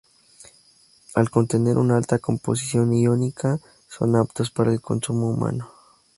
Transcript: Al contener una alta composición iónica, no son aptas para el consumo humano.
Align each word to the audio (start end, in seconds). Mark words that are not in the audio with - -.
Al 1.13 1.29
contener 1.29 1.77
una 1.77 1.95
alta 1.95 2.17
composición 2.17 2.91
iónica, 2.91 3.51
no 3.51 3.59
son 3.87 4.15
aptas 4.15 4.49
para 4.49 4.71
el 4.73 4.81
consumo 4.81 5.29
humano. 5.29 5.69